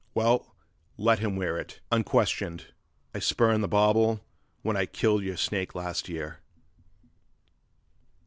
Well, 0.15 0.55
let 0.97 1.19
him 1.19 1.35
wear 1.35 1.59
it 1.59 1.79
Unquestioned... 1.91 2.73
I 3.13 3.19
spurned 3.19 3.63
the 3.63 3.67
bauble 3.67 4.21
when 4.63 4.75
I 4.75 4.87
killed 4.87 5.21
your 5.21 5.37
snake 5.37 5.75
last 5.75 6.09
year. 6.09 6.39